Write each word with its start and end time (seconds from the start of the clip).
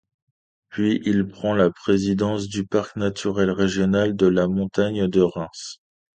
Puis 0.69 0.99
il 1.05 1.27
prend 1.27 1.53
la 1.53 1.69
présidence 1.69 2.47
du 2.47 2.65
Parc 2.65 2.95
naturel 2.95 3.51
régional 3.51 4.15
de 4.15 4.25
la 4.25 4.47
Montagne 4.47 5.05
de 5.07 5.21
Reims. 5.21 5.79